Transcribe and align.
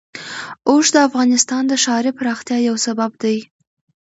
اوښ 0.69 0.85
د 0.93 0.97
افغانستان 1.07 1.63
د 1.67 1.73
ښاري 1.83 2.11
پراختیا 2.19 2.57
یو 2.67 2.75
سبب 2.85 3.11
دی. 3.23 3.37